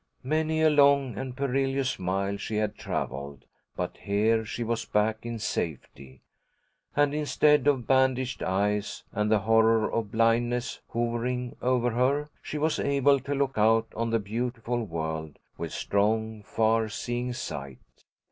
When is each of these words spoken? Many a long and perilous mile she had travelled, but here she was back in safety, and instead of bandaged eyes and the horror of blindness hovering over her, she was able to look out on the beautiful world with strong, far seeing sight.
Many 0.23 0.63
a 0.63 0.69
long 0.71 1.15
and 1.15 1.37
perilous 1.37 1.99
mile 1.99 2.35
she 2.37 2.55
had 2.55 2.75
travelled, 2.75 3.45
but 3.75 3.97
here 3.97 4.43
she 4.43 4.63
was 4.63 4.83
back 4.83 5.27
in 5.27 5.37
safety, 5.37 6.23
and 6.95 7.13
instead 7.13 7.67
of 7.67 7.85
bandaged 7.85 8.41
eyes 8.41 9.03
and 9.11 9.31
the 9.31 9.41
horror 9.41 9.91
of 9.91 10.11
blindness 10.11 10.79
hovering 10.91 11.55
over 11.61 11.91
her, 11.91 12.29
she 12.41 12.57
was 12.57 12.79
able 12.79 13.19
to 13.19 13.35
look 13.35 13.59
out 13.59 13.93
on 13.95 14.09
the 14.09 14.17
beautiful 14.17 14.83
world 14.83 15.37
with 15.55 15.71
strong, 15.71 16.41
far 16.41 16.89
seeing 16.89 17.31
sight. 17.31 17.77